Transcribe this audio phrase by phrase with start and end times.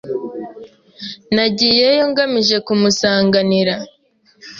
[1.35, 3.75] Nagiyeyo ngamije kumusanganira.